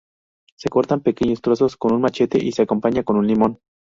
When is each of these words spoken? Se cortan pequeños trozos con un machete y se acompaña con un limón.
Se 0.57 0.67
cortan 0.67 1.01
pequeños 1.03 1.41
trozos 1.41 1.77
con 1.77 1.93
un 1.93 2.01
machete 2.01 2.39
y 2.43 2.51
se 2.53 2.63
acompaña 2.63 3.03
con 3.03 3.17
un 3.17 3.27
limón. 3.27 3.59